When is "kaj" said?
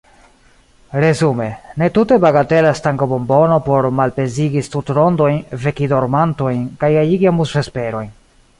6.85-6.91